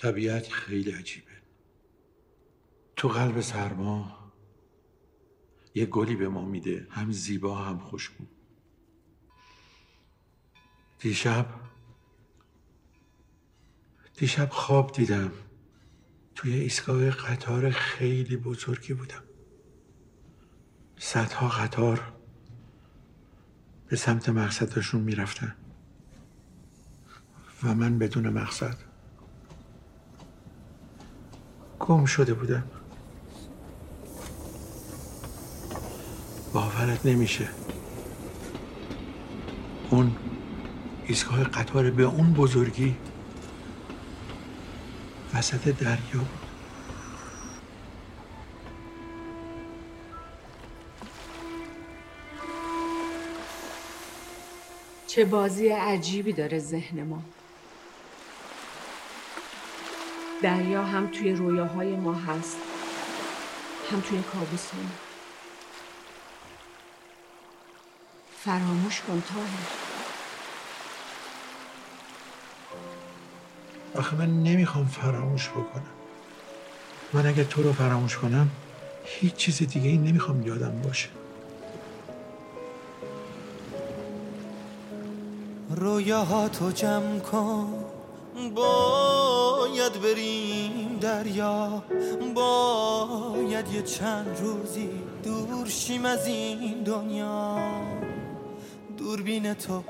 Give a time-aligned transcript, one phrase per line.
[0.00, 1.32] طبیعت خیلی عجیبه.
[2.96, 4.18] تو قلب سرما
[5.74, 8.24] یه گلی به ما میده هم زیبا هم خوشبو.
[10.98, 11.46] دیشب
[14.16, 15.32] دیشب خواب دیدم.
[16.34, 19.22] توی ایستگاه قطار خیلی بزرگی بودم.
[20.96, 22.12] صدها قطار
[23.86, 25.56] به سمت مقصدشون می‌رفتن.
[27.62, 28.87] و من بدون مقصد
[31.80, 32.62] گم شده بودم.
[36.52, 37.48] باورت نمیشه.
[39.90, 40.16] اون
[41.06, 42.96] ایستگاه قطار به اون بزرگی
[45.34, 46.28] وسط دریا بود.
[55.06, 57.22] چه بازی عجیبی داره ذهن ما.
[60.42, 62.56] دریا هم توی رویاهای ما هست.
[63.92, 64.90] هم توی کابوسمون
[68.44, 69.68] فراموش کن تاهر
[73.94, 75.82] آخه من نمی‌خوام فراموش بکنم.
[77.12, 78.48] من اگه تو رو فراموش کنم
[79.04, 81.08] هیچ چیز دیگه این نمی‌خوام یادم باشه.
[85.70, 87.97] رویاهاتو جمع کن.
[88.54, 91.82] باید بریم دریا
[92.34, 94.90] باید یه چند روزی
[95.24, 97.58] دور شیم از این دنیا.
[98.98, 99.82] دوربین تو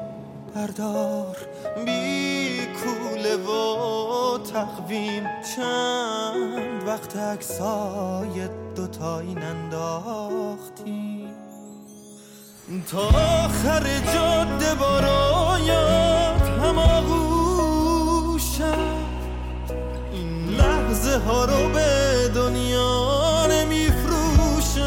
[0.54, 1.36] بردار
[1.84, 5.24] بی کوله و تقویم.
[5.56, 11.34] چند وقت اکسای دوتایی ننداختیم
[12.90, 13.02] تا
[13.44, 17.27] آخر جاده بارایات هماغوشم
[21.26, 24.84] ها رو به دنیا نمیفروشم.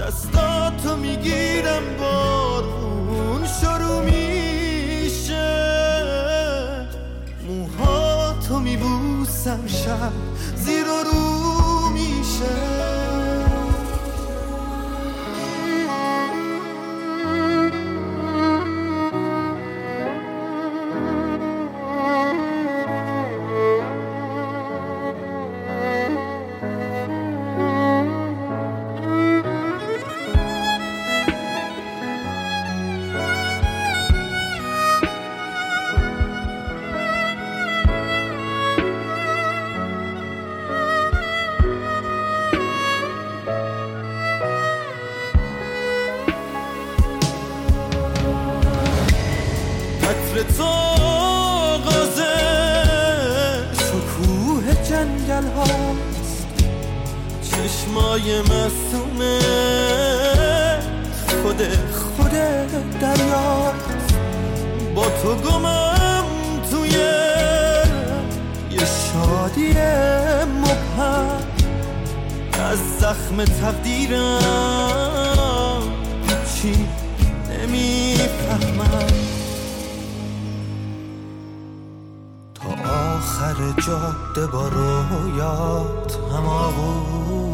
[0.00, 5.52] دستاتو می‌گیرم بارون شروع میشه.
[7.46, 10.31] موهاتو میبوسم شب
[58.22, 59.38] چشمای مسومه
[61.42, 61.62] خود
[61.92, 62.30] خود
[63.00, 64.14] دریاست.
[64.94, 66.24] با تو گمم
[66.70, 66.90] توی
[68.70, 69.72] یه شادی
[70.60, 71.42] مبهم.
[72.70, 74.42] از زخم تقدیرم
[76.28, 76.88] هیچی
[77.50, 79.06] نمی‌فهمم.
[82.54, 83.56] تا آخر
[83.86, 87.51] جاده با رویات هماغوشم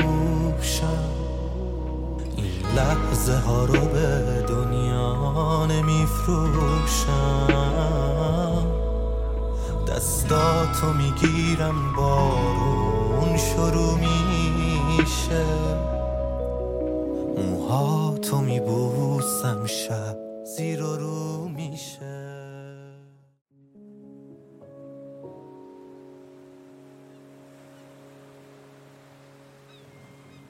[3.29, 7.09] لحظه ها رو به دنیا نمیفروشم.
[9.89, 15.45] دستاتو می‌گیرم بارون شروع میشه.
[17.37, 20.17] موهاتو میبوسم شب
[20.57, 22.29] زیر و رو میشه.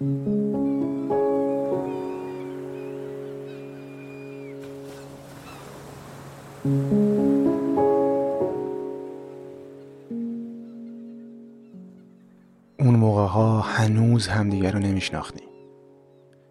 [0.00, 0.37] اون
[13.78, 15.48] هنوز همدیگر رو نمیشناختیم.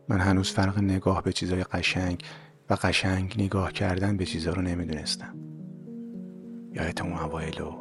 [0.09, 2.23] من هنوز فرق نگاه به چیزای قشنگ
[2.69, 5.35] و قشنگ نگاه کردن به چیزا رو نمی‌دونستم.
[6.73, 7.71] یادت اون اوایلو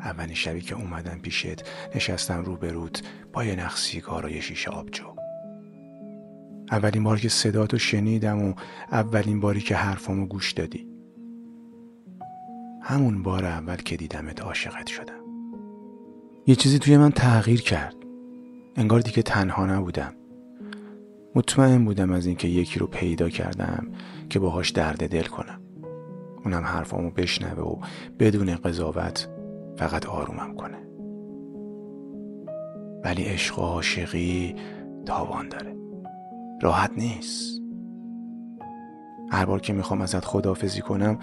[0.00, 1.62] اولین شبی که اومدم پیشت
[1.94, 2.98] نشستم رو رود
[3.32, 5.04] با یه نخ سیگار و یه شیشه آبجو.
[6.70, 8.54] اولین بار که صداتو شنیدم و
[8.92, 10.88] اولین باری که حرفامو گوش دادی.
[12.82, 15.24] همون بار اول که دیدمت عاشقت شدم.
[16.46, 18.03] یه چیزی توی من تغییر کرد.
[18.76, 20.14] انگار دیگه تنها نبودم.
[21.34, 23.86] مطمئن بودم از اینکه یکی رو پیدا کردم
[24.30, 25.60] که باهاش درد دل کنم.
[26.44, 27.76] اونم حرفامو بشنوه و
[28.18, 29.28] بدون قضاوت
[29.76, 30.78] فقط آرومم کنه.
[33.04, 34.54] ولی عشق و عاشقی
[35.06, 35.76] تاوان داره.
[36.62, 37.60] راحت نیست.
[39.30, 41.18] هر بار که می‌خوام ازت خدافزی کنم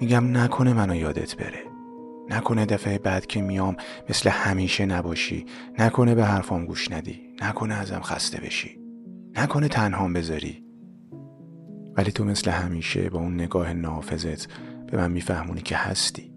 [0.00, 1.69] میگم نکنه منو یادت بره.
[2.30, 3.76] نکنه دفعه بعد که میام
[4.08, 5.46] مثل همیشه نباشی.
[5.78, 7.20] نکنه به حرفام گوش ندی.
[7.42, 8.80] نکنه ازم خسته بشی.
[9.36, 10.64] نکنه تنهام بذاری.
[11.96, 14.48] ولی تو مثل همیشه با اون نگاه نافذت
[14.86, 16.32] به من میفهمونی که هستی.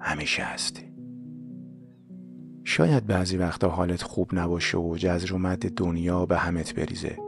[0.00, 0.82] همیشه هستی.
[2.64, 7.18] شاید بعضی وقتا حالت خوب نباشه و جزر و مد دنیا به همت بریزه.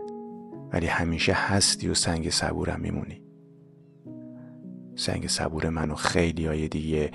[0.73, 3.23] ولی همیشه هستی و سنگ صبورم میمونی.
[4.97, 7.11] سنگ صبور من و خیلی های دیگه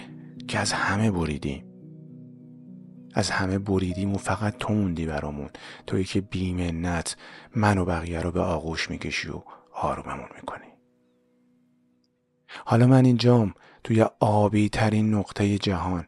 [0.47, 1.63] که از همه بریدیم.
[3.13, 5.49] از همه بریدیم و فقط تو موندی برامون.
[5.87, 7.17] تویی که بیمنت
[7.55, 9.41] من و بقیه رو به آغوش می‌کشی و
[9.73, 10.67] آروممون می‌کنی.
[12.65, 13.53] حالا من اینجام
[13.83, 16.07] توی آبی ترین نقطه جهان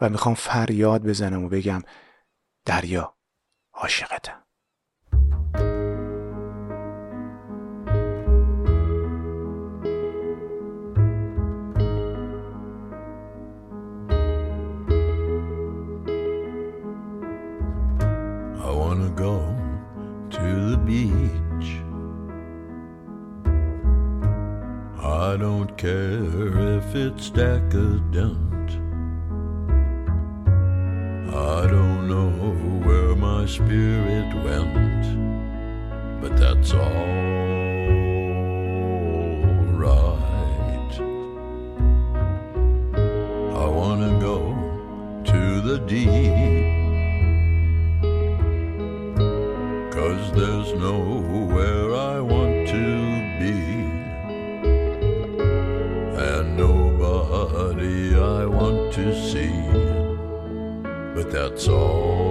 [0.00, 1.82] و می‌خوام فریاد بزنم و بگم
[2.64, 3.14] دریا
[3.72, 4.42] عاشقتم.
[20.88, 21.70] Beach.
[25.02, 28.70] I don't care if it's decadent.
[31.52, 32.30] I don't know
[32.86, 35.04] where my spirit went,
[36.22, 37.12] but that's all
[39.86, 40.94] right.
[43.62, 44.40] I wanna go
[45.32, 46.57] to the deep.
[50.38, 52.86] There's nowhere I want to
[53.40, 53.58] be,
[56.16, 59.56] and nobody I want to see,
[61.14, 62.27] but that's all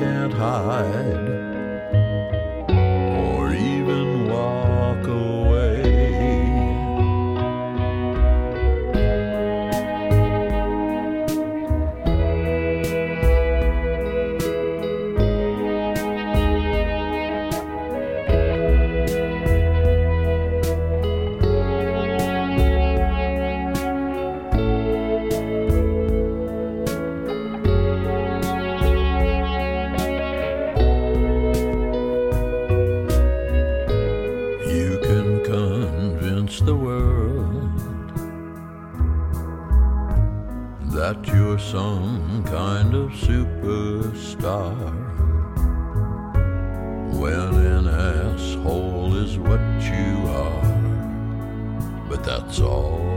[0.00, 1.29] can't hide
[44.70, 44.94] superstar.
[47.18, 50.62] When an asshole is what you are,
[52.08, 53.09] but that's all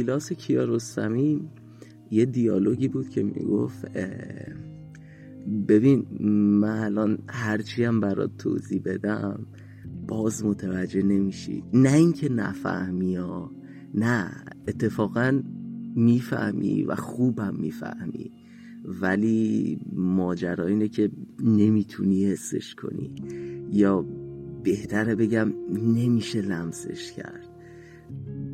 [0.00, 1.48] گیلاس کیارستمی
[2.10, 3.86] یه دیالوگی بود که می‌گفت
[5.68, 6.06] ببین
[6.60, 9.46] من الان هرچی هم برات توضیح بدم
[10.08, 11.62] باز متوجه نمیشی.
[11.72, 13.50] نه اینکه نفهمی ها
[13.94, 14.30] نه
[14.68, 15.42] اتفاقا
[15.94, 18.30] می‌فهمی و خوبم می‌فهمی
[18.84, 21.10] ولی ماجرا اینه که
[21.44, 23.14] نمی‌تونی حسش کنی.
[23.72, 24.06] یا
[24.64, 27.46] بهتره بگم نمیشه لمسش کرد.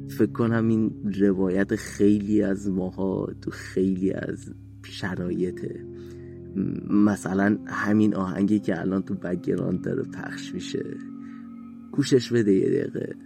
[0.08, 4.50] فکر کنم این روایت خیلی از ماها تو خیلی از
[4.82, 5.84] شرایطه.
[6.90, 10.84] مثلا همین آهنگی که الان تو بگراند داره پخش میشه.
[11.92, 13.16] گوشش بده یه دقیقه.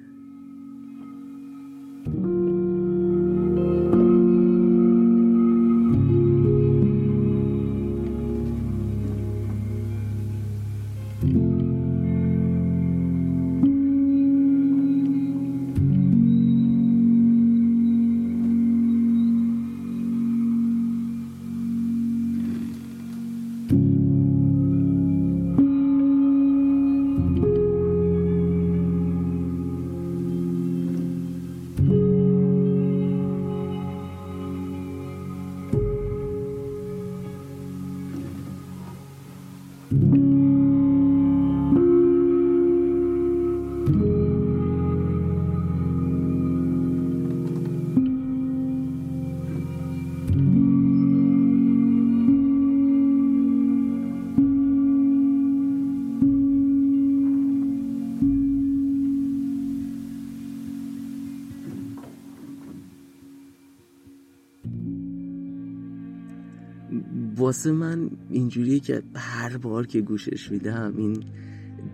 [67.51, 71.25] واسه من اینجوریه که هر بار که گوشش میدم این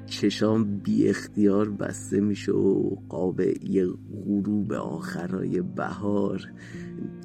[0.06, 3.86] چشام بی اختیار بسته میشه و قاب یه
[4.26, 6.48] غروب آخرای بهار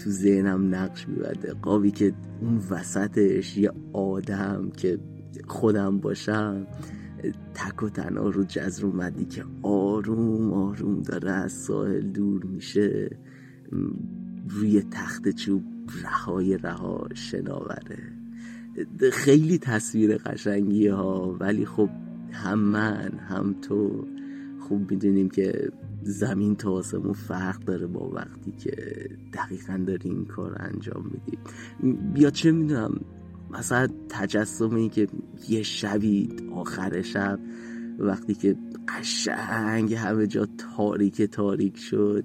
[0.03, 1.53] تو ذهنم نقش میبنده.
[1.53, 4.99] قابی که اون وسطش یه آدم که
[5.47, 6.67] خودم باشم
[7.53, 13.09] تک و تنها رو جزر اومدی که آروم آروم داره از ساحل دور میشه
[14.49, 15.63] روی تخت چوب
[16.03, 18.20] رهای رها شناوره.
[19.11, 21.89] خیلی تصویر قشنگی ها ولی خب
[22.31, 24.07] هم من هم تو
[24.59, 25.71] خوب می‌دونیم که
[26.03, 28.71] زمین تا آسمون فرق داره با وقتی که
[29.33, 31.37] دقیقا داری این کار انجام میدی.
[32.13, 33.01] بیا چه می‌دونم
[33.51, 35.07] مثلا تجسم این که
[35.49, 37.39] یه شبی آخر شب
[37.99, 38.55] وقتی که
[38.87, 42.23] قشنگ همه جا تاریک تاریک شد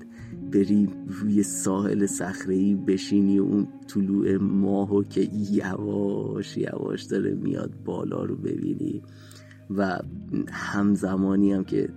[0.53, 8.25] بری روی ساحل صخره‌ای بشینی و اون طلوع ماهو که یواش یواش داره میاد بالا
[8.25, 9.03] رو ببینی.
[9.71, 9.99] و
[10.49, 11.89] همزمانی هم که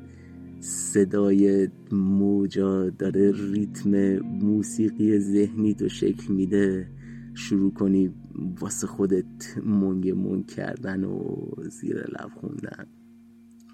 [0.60, 6.88] صدای موجا داره ریتم موسیقی ذهنی تو شکل میده
[7.34, 8.14] شروع کنی
[8.60, 12.86] واسه خودت منگ منگ کردن و زیر لب خوندن.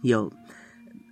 [0.03, 0.29] یا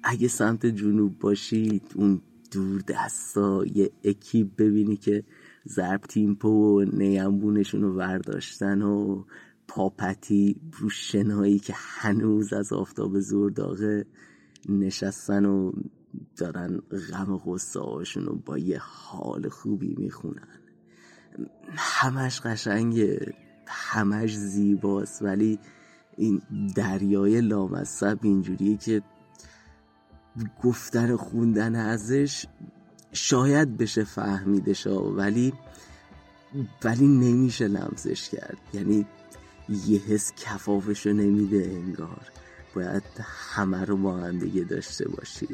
[0.04, 2.22] اگه سمت جنوب باشید اون
[2.54, 5.24] دور دستا یه اکیب ببینی که
[5.68, 9.24] ضرب تیمپو و نیمبونشون رو ورداشتن و
[9.68, 14.06] پاپتی رو شنایی که هنوز از آفتاب زور داغه
[14.70, 15.72] نشستن و
[16.38, 16.82] دارن
[17.12, 17.80] غم غصه
[18.16, 20.48] رو با یه حال خوبی می‌خونن.
[21.76, 23.34] همش قشنگه
[23.68, 25.60] همش زیباست ولی
[26.18, 26.42] این
[26.76, 29.02] دریای لامصب اینجوریه که
[30.64, 32.46] گفتن خوندن ازش
[33.12, 35.54] شاید بشه فهمیدشا ولی
[36.84, 38.58] ولی نمیشه لمسش کرد.
[38.74, 39.06] یعنی
[39.70, 42.32] یه حس کفافشو نمیده انگار.
[42.76, 43.04] باید
[43.54, 45.48] همه رو با هم دیگه داشته باشی.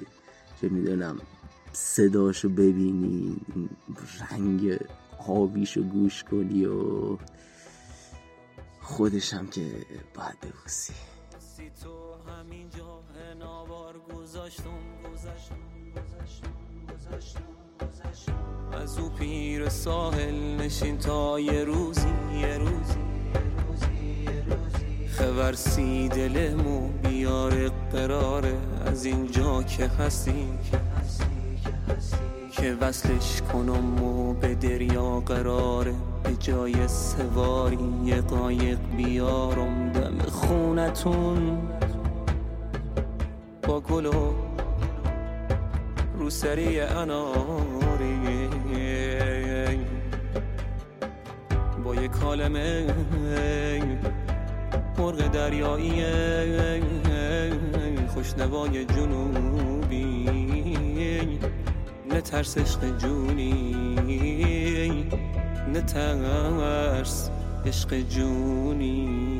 [0.61, 1.19] که می‌دونم
[1.73, 3.37] صداشو ببینی
[4.31, 4.79] رنگ
[5.27, 7.17] آبیشو گوش کنی و
[8.81, 10.93] خودشم که باید ببوسی.
[18.71, 22.07] از او پیر ساحل نشین تا یه روزی
[22.41, 22.99] یه روزی
[25.07, 30.47] خبر سی دلمو بیار قراره از اینجا که هستی
[32.51, 35.93] که وصلش کنم و به دریا قراره
[36.23, 39.91] به جای سواری یه قایق بیارم.
[39.91, 41.57] دم خونتون
[43.69, 44.33] با گل و
[46.17, 48.49] روسری اناری.
[51.83, 52.87] با یه کالمه
[54.97, 56.03] مرغ دریایی
[58.13, 60.29] خوشنوای جنوبی.
[62.11, 63.75] نه ترس عشق جونی
[65.73, 67.29] نه ترس
[67.65, 69.38] عشق جونی.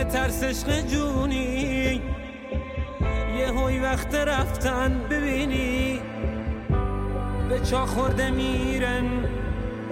[0.00, 2.02] نترس عشق جونی.
[3.38, 6.00] یه هوی وقت رفتن ببینی.
[7.48, 9.04] به چا خورده میرن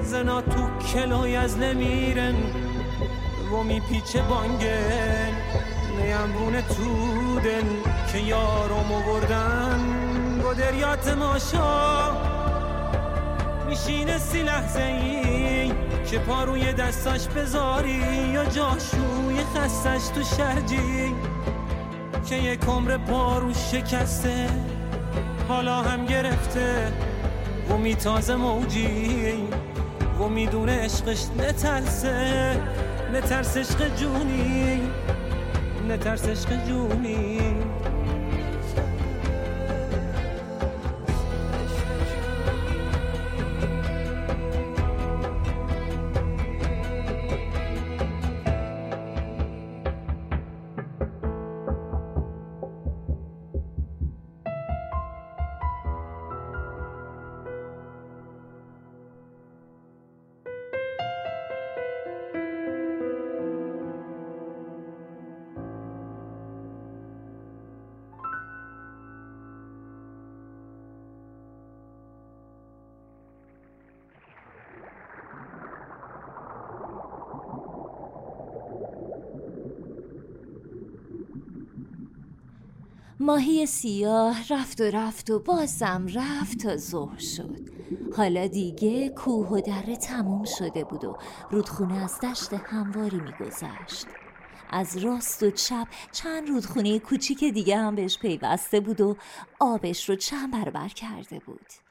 [0.02, 2.34] زنا تو کلای از نمیرن.
[3.52, 5.32] و میپیچه بانگن
[5.98, 9.80] نیمرون تو دل که یارم آوردن.
[10.42, 12.12] با دریات ماشا
[13.68, 15.72] میشینه سی لحظه ای
[16.10, 21.14] که پاروی دستاش بذاری یا جاشوی خستش تو شرجی
[22.28, 24.48] که یک عمر پارو شکسته
[25.48, 26.92] حالا هم گرفته.
[27.70, 29.34] و میتازه موجی
[30.20, 32.56] و می‌دونه عشقش نترسه
[33.12, 34.80] نترس عشق جونی
[35.88, 37.57] نترس عشق جونی.
[83.20, 87.58] ماهی سیاه رفت و رفت و بازم رفت تا ظهر شد.
[88.16, 91.16] حالا دیگه کوه و دره تموم شده بود و
[91.50, 94.06] رودخونه از دشت همواری میگذشت.
[94.70, 99.16] از راست و چپ چند رودخونه کوچیک دیگه هم بهش پیوسته بود و
[99.60, 101.87] آبش رو چند برابر کرده بود.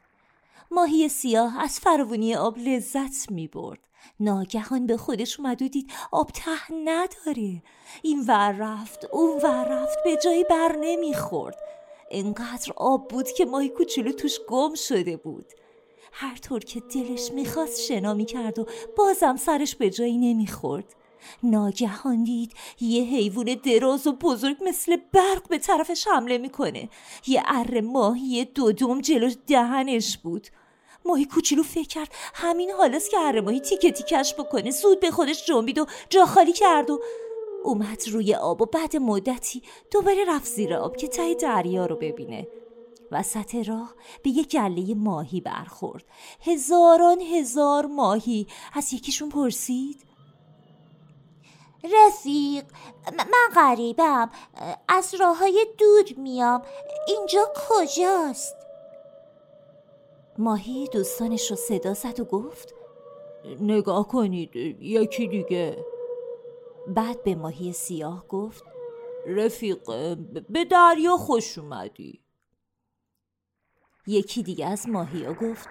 [0.71, 3.79] ماهی سیاه از فراونی آب لذت می برد
[4.19, 7.63] ناگهان به خودش اومد و دید آب ته نداره.
[8.01, 11.57] این ور رفت اون ور رفت به جایی بر نمی‌خورد.
[12.11, 15.45] انقدر آب بود که ماهی کوچولو توش گم شده بود.
[16.11, 18.65] هر طور که دلش می‌خواست شنا می‌کرد و
[18.97, 20.95] بازم سرش به جایی نمی‌خورد.
[21.43, 26.89] ناگهان دید یه حیوان دراز و بزرگ مثل برق به طرفش حمله می‌کنه.
[27.27, 30.47] یه اره ماهی دودم جلوش دهنش بود.
[31.07, 32.09] ماهی کوچولو فکر کرد.
[32.33, 36.53] همین حالاست که اره ماهی تیکه تیکش بکنه زود به خودش جنبید و جا خالی
[36.53, 36.99] کرد و
[37.63, 42.47] اومد روی آب و بعد مدتی دوباره رفت زیر آب که ته دریا رو ببینه.
[43.11, 46.05] وسط راه به یه گله ماهی برخورد.
[46.41, 48.47] هزاران هزار ماهی.
[48.73, 50.03] از یکیشون پرسید.
[51.83, 52.65] رفیق
[53.17, 54.29] من غریبم.
[54.87, 56.61] از راه های دور میام.
[57.07, 58.56] اینجا کجاست؟
[60.39, 62.73] ماهی دوستانش رو صدا زد و گفت
[63.61, 65.85] نگاه کنید یکی دیگه.
[66.87, 68.63] بعد به ماهی سیاه گفت
[69.27, 69.89] رفیق
[70.49, 72.21] به دریا خوش اومدی.
[74.07, 75.69] یکی دیگه از ماهی ها گفت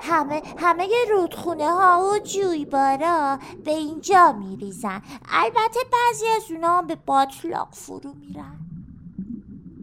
[0.00, 5.02] همه همه رودخونه ها و جویبارا به اینجا میریزن.
[5.28, 8.58] البته بعضی از اونا هم به باطلاق فرو میرن.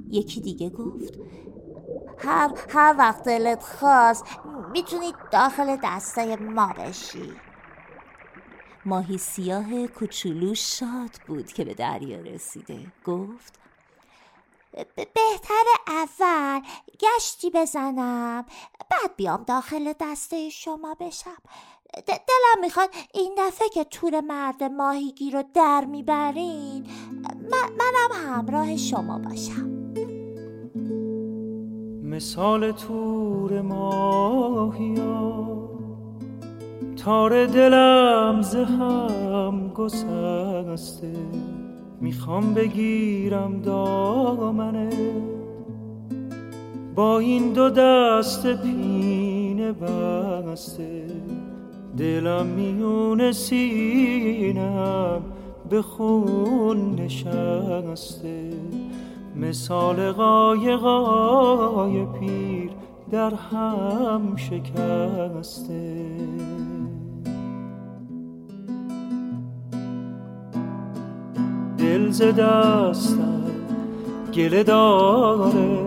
[0.09, 1.19] یکی دیگه گفت
[2.17, 4.25] هر, هر وقت دلت خواست
[4.71, 7.33] می‌تونید داخل دسته ما بشی.
[8.85, 12.91] ماهی سیاه کوچولو شاد بود که به دریا رسیده.
[13.05, 13.59] گفت
[14.95, 16.61] بهتر اول
[16.99, 18.45] گشتی بزنم
[18.89, 21.37] بعد بیام داخل دسته شما بشم.
[22.07, 26.87] دلم می‌خواد این دفعه که تور مرد ماهیگی رو در می‌برین
[27.51, 29.84] من- منم همراه شما باشم.
[32.05, 35.45] مثال تور ماهیا.
[36.97, 41.13] تار دلم ز هم گسسته.
[42.01, 44.89] می‌خوام بگیرم دامنه.
[46.95, 51.07] با این دو دست پینه بسته.
[51.97, 55.21] دلم میون سینم
[55.69, 58.49] به خون نشسته.
[59.35, 62.71] مثال قایقای پیر
[63.11, 66.05] در هم شکسته.
[71.77, 73.43] دل ز دستم
[74.33, 75.85] گله داره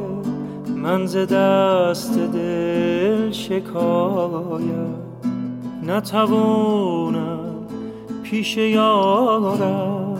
[0.76, 4.98] من ز دست دل شکایت.
[5.86, 7.66] نتوانم
[8.22, 10.18] پیش یارم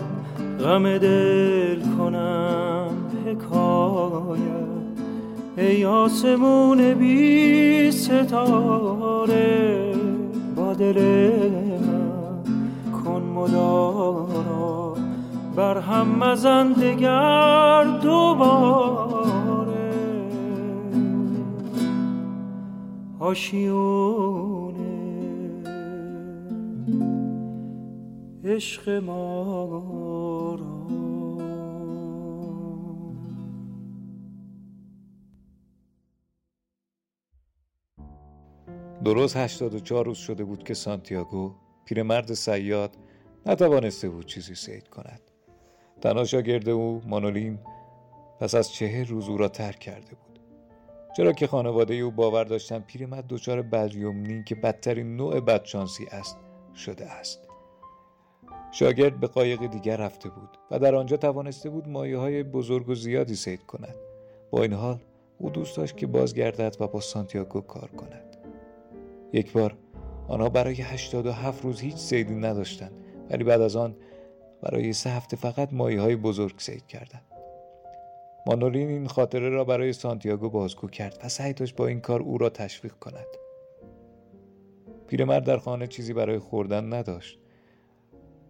[0.59, 2.68] غم دل کنم.
[3.49, 4.69] حکایت
[5.57, 9.49] ای آسمون بی ستاره
[10.55, 11.29] با دل
[12.91, 14.93] کن مدارا.
[15.55, 19.29] بر هم مزن دگر دوباره.
[23.19, 24.79] آشیونه
[28.45, 29.59] عشق ما
[39.03, 41.53] درست 84 روز شده بود که سانتیاگو
[41.85, 42.97] پیرمرد سیاد
[43.45, 45.21] نتوانسته بود چیزی سید کند.
[46.01, 47.59] تنها شاگرد او مانولین
[48.39, 50.39] پس از چهر روز او را ترک کرده بود.
[51.17, 56.37] چرا که خانواده او باور داشتن پیرمرد دچار بلیومنی که بدترین نوع بدشانسی است
[56.75, 57.39] شده است.
[58.71, 62.95] شاگرد به قایق دیگر رفته بود و در آنجا توانسته بود مایه های بزرگ و
[62.95, 63.95] زیادی سید کند.
[64.51, 64.99] با این حال
[65.37, 68.28] او دوست داشت که بازگردد و با سانتیاگو کار کند.
[69.33, 69.77] یک بار.
[70.27, 72.91] آنها برای 87 روز هیچ سیدی نداشتند
[73.29, 73.95] ولی بعد از آن
[74.61, 77.25] برای سه هفته فقط مایه های بزرگ سید کردند.
[78.47, 82.37] مانولین این خاطره را برای سانتیاگو بازگو کرد و سعی داشت با این کار او
[82.37, 83.25] را تشویق کند.
[85.07, 87.39] پیرمرد در خانه چیزی برای خوردن نداشت.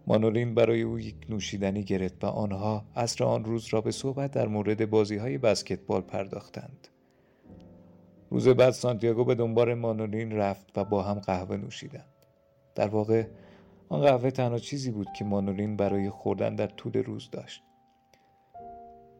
[0.06, 4.48] مانولین برای او یک نوشیدنی گرفت و آنها عصر آن روز را به صحبت در
[4.48, 6.88] مورد بازی های بسکتبال پرداختند.
[8.30, 12.08] روز بعد سانتیاگو به دنبال مانولین رفت و با هم قهوه نوشیدند.
[12.74, 13.26] در واقع
[13.88, 17.62] آن قهوه تنها چیزی بود که مانولین برای خوردن در طول روز داشت.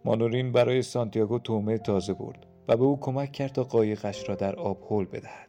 [0.05, 4.57] مانولین برای سانتیاگو تومه تازه برد و به او کمک کرد تا قایقش را در
[4.57, 5.49] آب هل بدهد.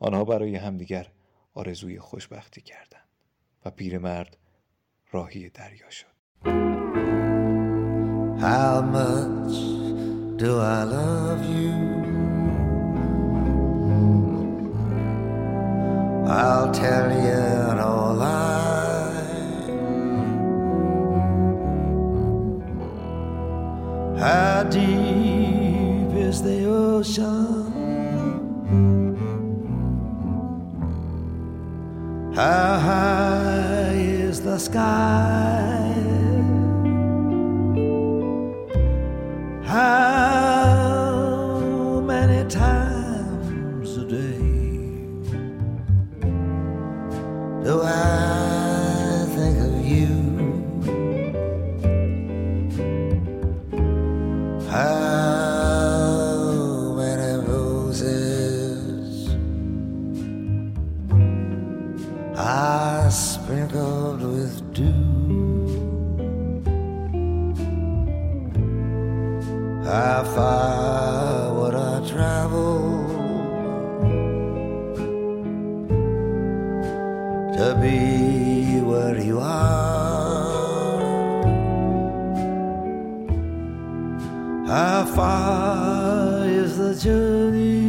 [0.00, 1.08] آنها برای همدیگر
[1.54, 3.08] آرزوی خوشبختی کردند
[3.64, 4.36] و پیرمرد
[5.12, 6.12] راهی دریا شد.
[8.42, 9.56] How much
[10.40, 12.01] do I love you?
[16.32, 18.62] I'll tell you no lie.
[24.18, 27.72] How deep is the ocean?
[32.34, 35.71] How high is the sky?
[84.66, 87.82] How far is the journey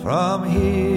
[0.00, 0.95] from here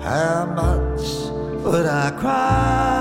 [0.00, 2.97] how much would I cry?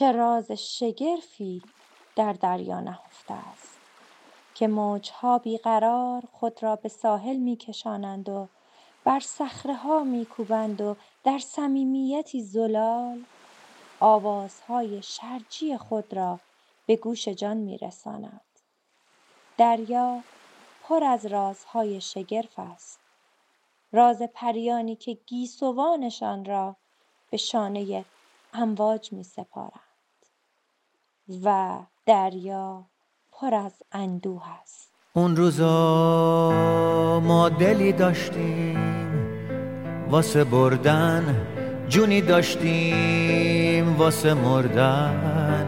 [0.00, 1.62] چه راز شگرفی
[2.16, 3.78] در دریا نهفته است
[4.54, 8.48] که موجها بیقرار خود را به ساحل میکشانند و
[9.04, 13.24] بر صخره ها میکوبند و در صمیمیتی زلال
[14.00, 16.40] آوازهای شرجی خود را
[16.86, 18.40] به گوش جان میرساند.
[19.56, 20.20] دریا
[20.82, 23.00] پر از رازهای شگرف است.
[23.92, 26.76] راز پریانی که گیسوانشان را
[27.30, 28.04] به شانه
[28.52, 29.89] امواج می سپارند
[31.44, 32.84] و دریا
[33.32, 34.88] پر از اندوه است.
[35.12, 38.78] اون روزا ما دلی داشتیم
[40.10, 41.46] واسه بردن
[41.88, 45.66] جونی داشتیم واسه مردن.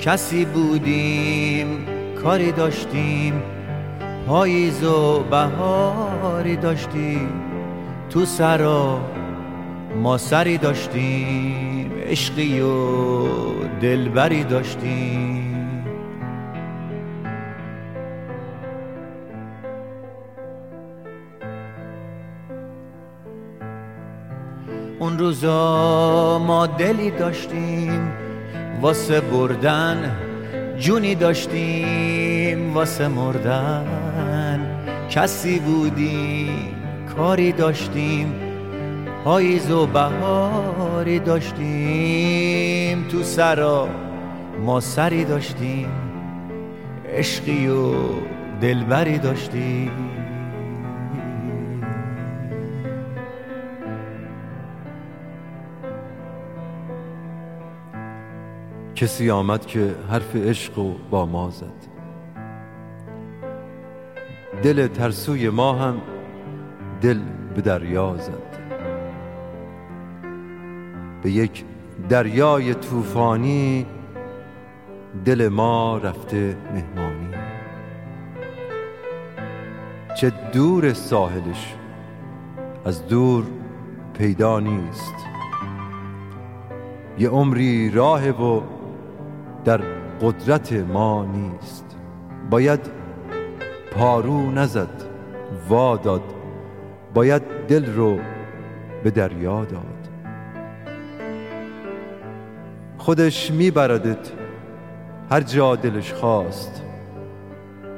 [0.00, 1.86] کسی بودیم
[2.22, 3.42] کاری داشتیم
[4.26, 7.42] پاییز و بهاری داشتیم.
[8.10, 9.00] تو سرا
[9.96, 11.77] ما سری داشتیم.
[12.08, 13.28] عشقی و
[13.80, 15.84] دلبری داشتیم.
[24.98, 28.12] اون روزا ما دلی داشتیم
[28.80, 30.16] واسه بردن
[30.78, 33.86] جونی داشتیم واسه مردن.
[35.10, 36.74] کسی بودیم
[37.16, 38.47] کاری داشتیم.
[39.24, 43.88] پاییز و بهاری داشتیم تو سرا.
[44.64, 45.88] ما سری داشتیم
[47.08, 47.94] عشقی و
[48.60, 49.90] دلبری داشتیم.
[58.94, 61.88] کسی آمد که حرف عشق و با ما زد.
[64.62, 66.00] دل ترسوی ما هم
[67.00, 67.20] دل
[67.54, 68.47] به دریا زد.
[71.22, 71.64] به یک
[72.08, 73.86] دریای طوفانی
[75.24, 77.28] دل ما رفته مهمانی.
[80.16, 81.74] چه دور ساحلش
[82.84, 83.44] از دور
[84.18, 85.14] پیدا نیست.
[87.18, 88.62] یه عمری راه و
[89.64, 89.80] در
[90.22, 91.96] قدرت ما نیست.
[92.50, 92.80] باید
[93.90, 95.04] پارو نزد
[95.68, 96.22] وا داد.
[97.14, 98.18] باید دل رو
[99.04, 99.97] به دریا داد.
[102.98, 104.32] خودش میبردت.
[105.30, 106.82] هر جا دلش خواست.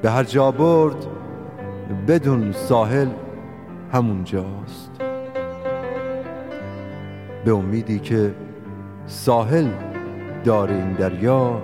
[0.02, 1.06] به هر جا برد
[2.08, 3.08] بدون ساحل
[3.92, 4.90] همونجاست
[7.44, 8.34] به امیدی که
[9.06, 9.68] ساحل
[10.44, 11.62] داره این دریا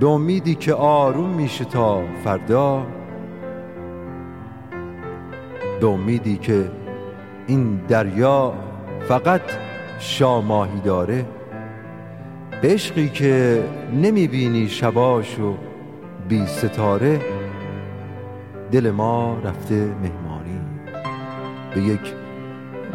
[0.00, 2.86] به امیدی که آروم میشه تا فردا
[5.80, 6.70] به امیدی که
[7.46, 8.54] این دریا
[9.08, 9.42] فقط
[9.98, 11.26] شاماهی داره.
[12.62, 15.54] به عشقی که نمی‌بینی شباش و
[16.28, 17.20] بی ستاره
[18.72, 20.60] دل ما رفته مهمانی.
[21.74, 22.14] به یک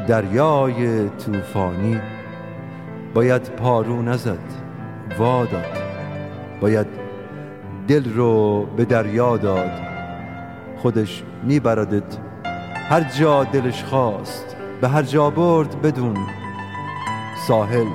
[0.08, 2.00] دریای طوفانی
[3.14, 4.40] باید پارو نزد
[5.20, 5.78] وا داد.
[6.62, 6.88] باید
[7.88, 9.72] دل رو به دریا داد
[10.78, 12.18] خودش میبردت.
[12.90, 16.18] هر جا دلش خواست به هر جا برد بدون
[17.48, 17.88] ساحل.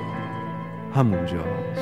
[0.95, 1.80] همونجاست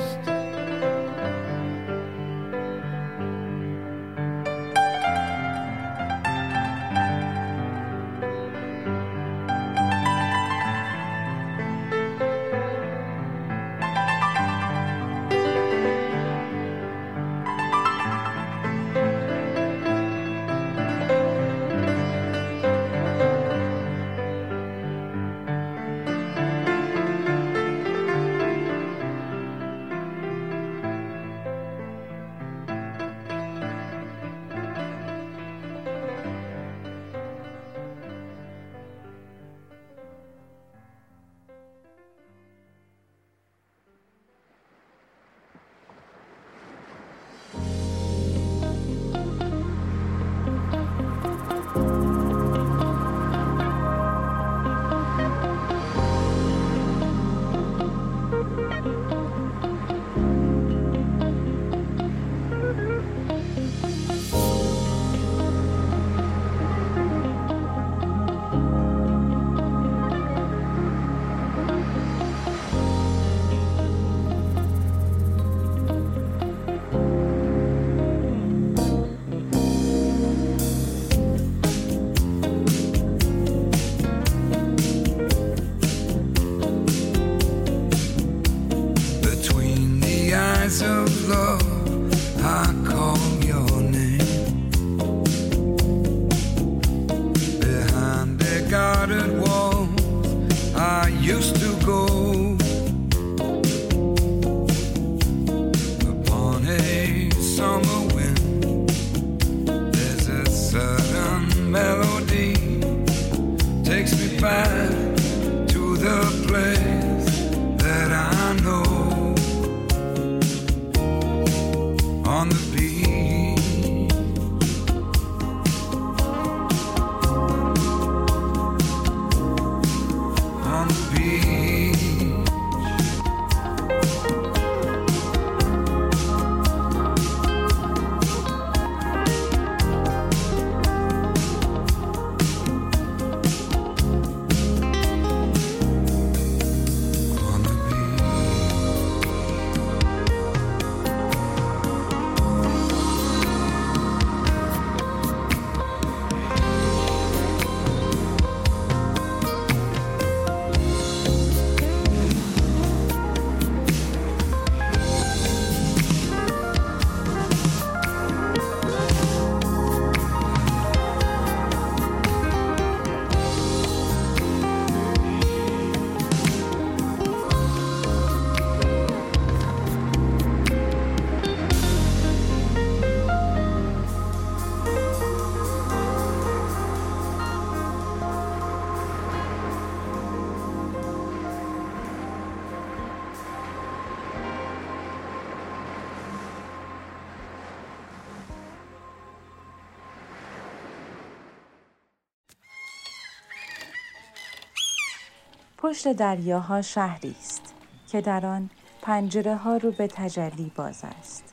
[205.89, 207.61] پشت دریاها شهری است
[208.07, 208.69] که در آن
[209.01, 211.43] پنجره ها رو به تجلی باز است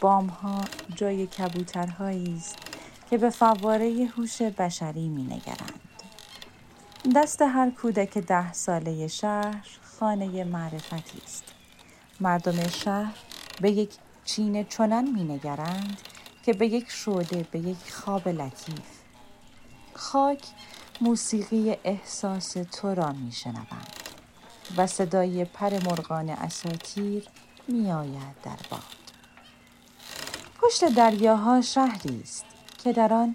[0.00, 0.60] بام ها
[0.94, 2.56] جای کبوترهایی است
[3.10, 5.80] که به فواره هوش بشری می نگرند.
[7.16, 11.44] دست هر کودک ده ساله شهر خانه معرفتی است.
[12.20, 13.14] مردم شهر
[13.60, 13.90] به یک
[14.24, 15.98] چین چنان می نگرند
[16.42, 19.00] که به یک شعله به یک خواب لطیف
[19.94, 20.42] خاک
[21.02, 23.92] موسیقی احساس تو را می شنوند
[24.76, 27.28] و صدای پر مرغان اساتیر
[27.68, 28.82] می آید در باد.
[30.62, 32.44] پشت دریاها شهری است
[32.78, 33.34] که در آن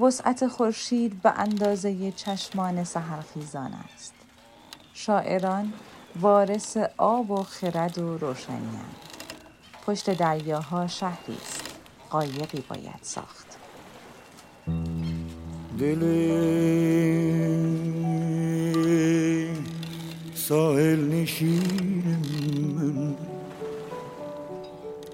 [0.00, 4.14] وسعت خورشید به اندازه چشمان سحرخیزان است.
[4.94, 5.72] شاعران
[6.16, 8.96] وارث آب و خرد و روشنی‌اند.
[9.86, 11.62] پشت دریاها شهری است.
[12.10, 13.51] قایقی باید ساخت.
[15.82, 16.02] دل
[20.34, 22.16] ساحل نشین
[22.76, 23.14] من.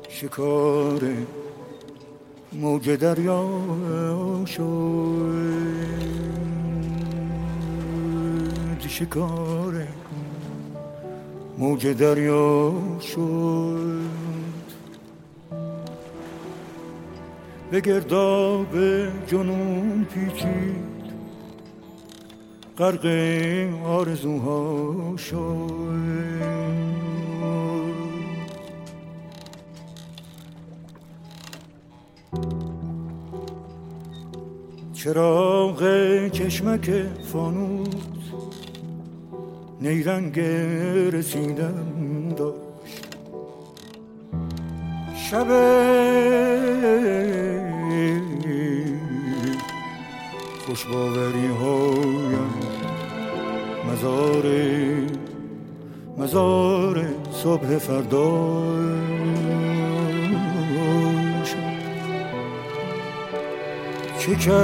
[0.08, 1.02] شکار
[2.52, 3.44] موج دریا
[4.46, 4.58] شد.
[8.88, 9.86] شکار
[11.58, 14.17] موج دریا شد.
[17.70, 18.76] به گرداب
[19.26, 20.88] جنون پیچید.
[22.78, 23.06] غرق
[23.86, 25.88] آرزوها شد.
[34.92, 35.82] چراغ
[36.28, 36.90] چشمک
[37.32, 37.88] فانوس
[39.80, 40.40] نیرنگ
[41.12, 43.16] رسیدن داشت.
[45.14, 45.46] شب
[50.68, 52.50] خوشباوری هایم.
[53.92, 54.44] مزار
[56.18, 58.58] مزار صبح فردا
[64.18, 64.58] چه کردی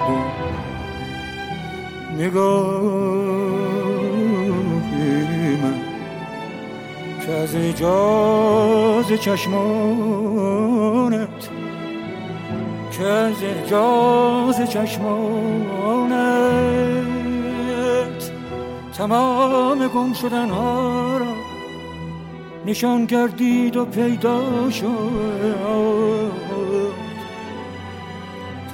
[0.00, 0.24] با
[2.18, 3.16] نگاهی
[5.62, 5.80] من؟
[7.26, 10.56] که از اجاز چشمانت
[12.98, 16.16] که از اجاز چشمانت
[18.98, 21.26] تمام گم شدن ها را
[22.66, 26.32] نشان کردید و پیدا شد.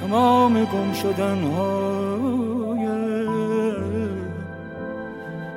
[0.01, 2.87] تمام گم شدن های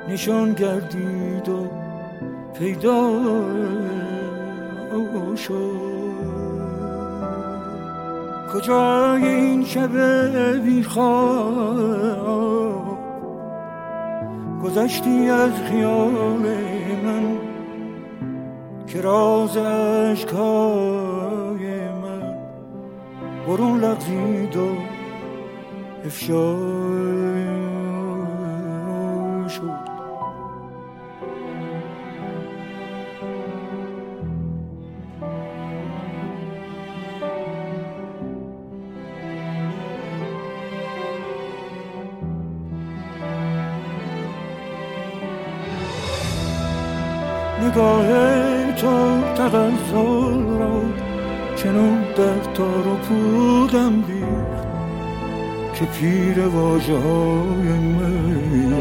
[0.09, 1.67] نشان گردید و
[2.59, 3.11] پیدا
[5.35, 5.96] شد.
[8.53, 9.97] کجای این شب
[10.63, 12.17] بیخواب؟
[14.63, 16.45] گذشتی از خیال
[17.05, 17.37] من
[18.87, 19.57] که راز
[21.91, 22.35] من
[23.47, 24.67] برون لغزید و
[26.05, 26.76] افشا
[47.77, 50.81] نگاه تو تغزل را
[51.55, 54.67] چنان در تار و پودم بیخت
[55.73, 58.73] که پیر واجه های من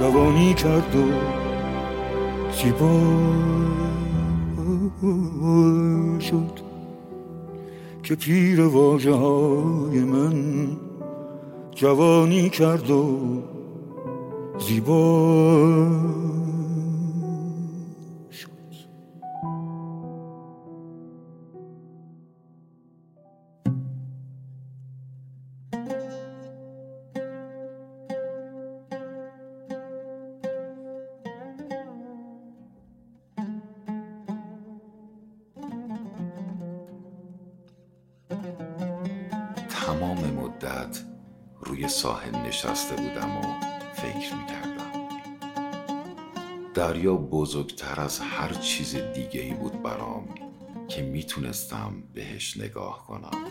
[0.00, 1.04] جوانی کرد و
[2.52, 3.00] زیبا
[6.20, 6.60] شد
[8.02, 10.68] که پیر واجه های من
[11.74, 13.18] جوانی کرد و
[14.72, 15.02] زیبا
[39.70, 40.98] تمام مدت
[41.60, 43.61] روی ساحل نشسته بودم و
[44.12, 44.92] فکر می‌کردم.
[46.74, 50.28] دریا بزرگتر از هر چیز دیگه ای بود برام
[50.88, 53.44] که می‌تونستم بهش نگاه کنم.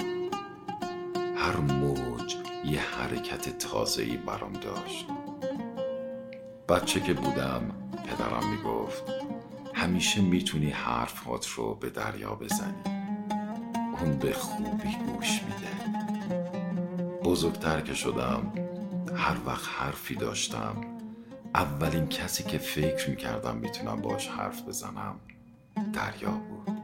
[1.35, 2.35] هر موج
[2.65, 5.05] یه حرکت تازه ای برام داشت.
[6.69, 7.61] بچه که بودم
[8.05, 9.03] پدرم می‌گفت
[9.73, 12.83] همیشه می‌تونی حرفات رو به دریا بزنی.
[14.01, 16.01] اون به خوبی گوش میده.
[17.23, 18.51] بزرگتر که شدم
[19.15, 20.75] هر وقت حرفی داشتم
[21.55, 25.15] اولین کسی که فکر می‌کردم می‌تونم باش حرف بزنم
[25.93, 26.77] دریا بود.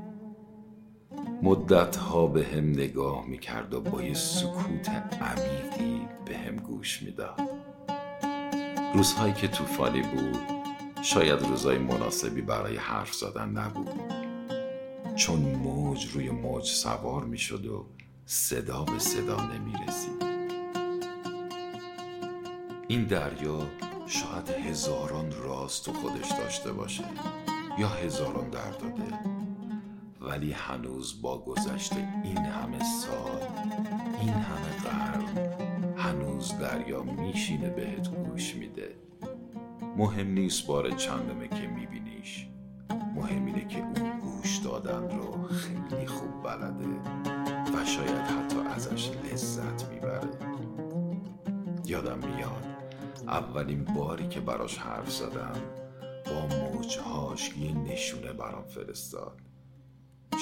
[1.44, 4.90] مدت ها به هم نگاه می‌کرد و با یه سکوت
[5.22, 7.42] عمیقی به هم گوش می‌داد.
[8.94, 10.38] روزهایی که طوفانی بود
[11.02, 14.02] شاید روزای مناسبی برای حرف زدن نبود.
[15.16, 17.86] چون موج روی موج سوار می‌شد و
[18.26, 20.27] صدا به صدا نمی رسید
[22.88, 23.60] این دریا
[24.06, 27.04] شاید هزاران راست تو خودش داشته باشه
[27.80, 29.20] یا هزاران درد داده
[30.22, 33.42] ولی هنوز با گذشت این همه سال
[34.20, 35.54] این همه قرن
[35.98, 38.96] هنوز دریا میشینه بهت گوش میده.
[39.98, 42.48] مهم نیست بار چندمه که میبینیش.
[43.16, 46.88] مهم اینه که اون گوش دادن رو خیلی خوب بلده
[47.74, 50.30] و شاید حتی ازش لذت می‌بره.
[51.86, 52.77] یادم میاد
[53.28, 55.62] اولین باری که براش حرف زدم
[56.26, 59.42] با موجهاش یه نشونه برام فرستاد.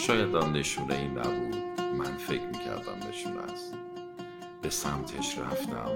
[0.08, 1.56] شاید آن نشونه ای نبود.
[1.82, 3.74] من فکر می‌کردم نشونه است.
[4.62, 5.92] به سمتش رفتم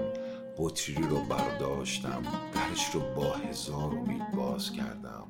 [0.58, 2.22] بطری رو برداشتم
[2.54, 5.26] درش رو با هزار امید باز کردم.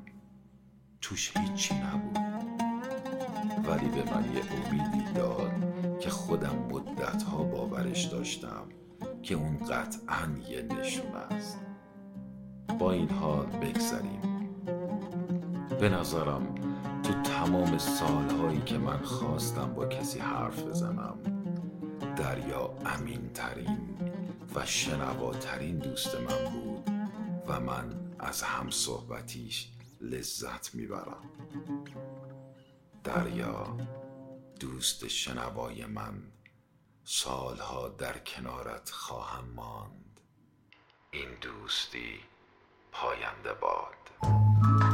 [1.01, 2.17] توش هیچی نبود.
[3.67, 5.51] ولی به من یه امیدی داد
[5.99, 8.63] که خودم مدت ها باورش داشتم.
[9.23, 11.59] که اون قطعا یه نشونه است.
[12.79, 14.21] با این حال بگذریم.
[15.79, 16.55] به نظرم
[17.03, 21.17] تو تمام سالهایی که من خواستم با کسی حرف بزنم
[22.15, 23.77] دریا امین ترین
[24.55, 26.89] و شنواترین دوست من بود
[27.47, 27.85] و من
[28.19, 31.23] از هم صحبتیش لذت می‌برم.
[33.03, 33.77] دریا
[34.59, 36.13] دوست شنوای من
[37.03, 40.19] سالها در کنارت خواهم ماند.
[41.11, 42.19] این دوستی
[42.91, 44.90] پاینده باد.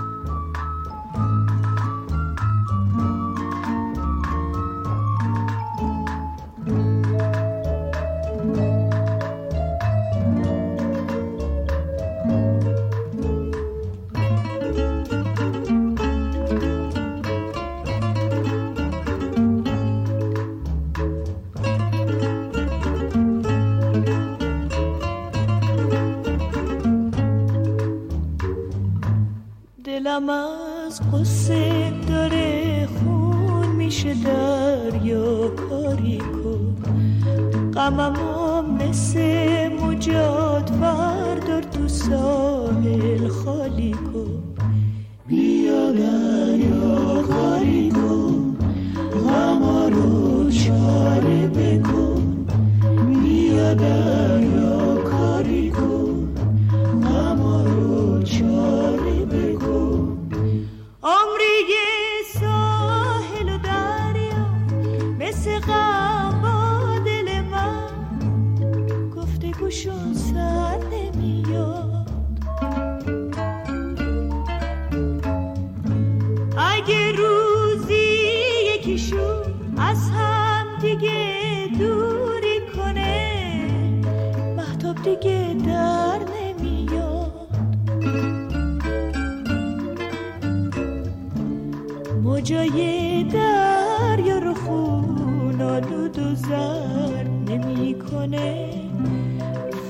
[30.18, 36.76] دلم از قصه داره خون میشه دریا کاری کن.
[37.74, 42.47] غمم مثل مجاد بردار تو ساحل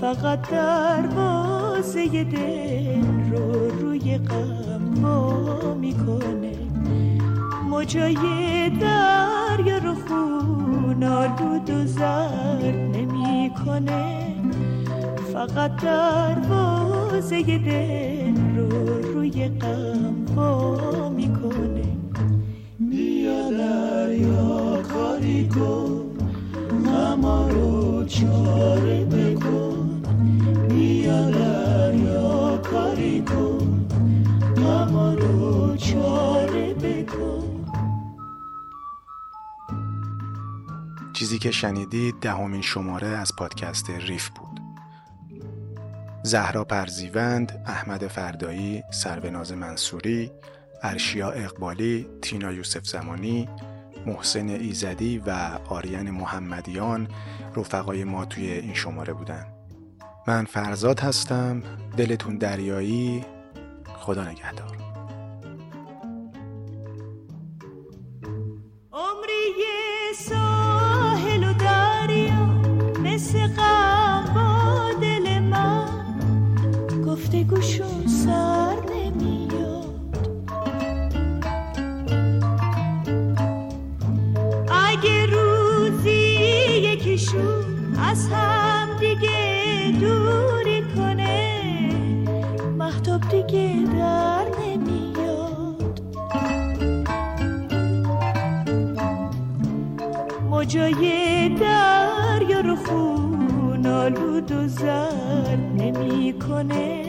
[0.01, 6.57] فقط دروازه دل رو روی غم وا می‌کنه.
[7.69, 14.17] موجای دریا رو خون آلود و زرد نمی‌کنه.
[15.33, 18.69] فقط دروازه دل رو
[19.13, 21.87] روی غم وا می‌کنه.
[22.79, 26.05] بیا دریا کاری کن
[26.85, 30.01] غم رو چاره بکن
[30.69, 33.87] بیا دریا کاری کن
[34.55, 37.65] غم رو چاره بکن.
[41.13, 44.59] چیزی که شنیدید دهمین شماره از پادکست ریف بود.
[46.23, 50.31] زهرا پرزیوند، احمد فردایی، سروناز منصوری،
[50.83, 53.49] ارشیا اقبالی، تینا یوسف زمانی،
[54.07, 55.31] محسن ایزدی و
[55.69, 57.07] آریان محمدیان
[57.55, 59.45] رفقای ما توی این شماره بودن.
[60.27, 61.63] من فرزاد هستم.
[61.97, 63.25] دلتون دریایی.
[63.99, 64.86] خدا نگهدار.
[88.09, 91.89] از هم دیگه دوری کنه.
[92.77, 96.01] محتوب دیگه در نمیاد.
[100.51, 107.03] مجای دریا رو خون آلود و زر نمی‌کنه.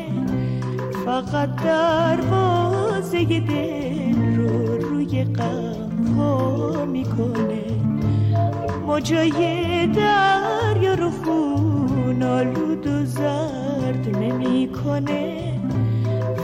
[1.05, 7.58] فقط دروازه دل رو روی غم ها می‌کنه.
[8.99, 15.53] موجای دریا رو خون آلود و زرد نمی‌کنه.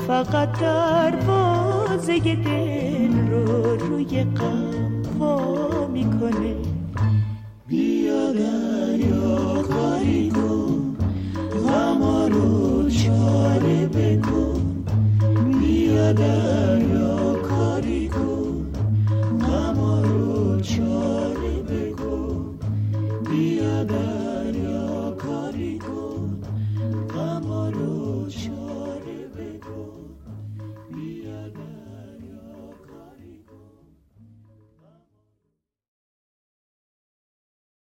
[0.07, 6.74] فقط دروازه دل رو روی غم وا می‌کنه.